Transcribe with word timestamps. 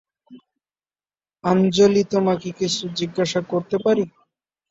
আঞ্জলি 1.43 2.03
তোমাকে 2.13 2.49
কিছু 2.59 2.83
জিজ্ঞাসা 2.99 3.39
করতে 3.51 3.75
পারি? 3.85 4.03